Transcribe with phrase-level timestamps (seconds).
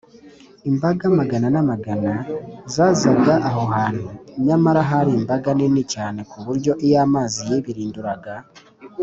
[0.69, 2.13] Imbabare amagana n’amagana
[2.73, 4.07] zazaga aho hantu,
[4.45, 8.33] nyamara bari imbaga nini cyane ku buryo, iyo amazi yibirinduraga,